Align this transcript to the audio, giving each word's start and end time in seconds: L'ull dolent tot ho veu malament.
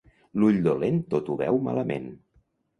L'ull 0.43 0.57
dolent 0.67 0.97
tot 1.13 1.31
ho 1.31 1.37
veu 1.45 1.63
malament. 1.71 2.11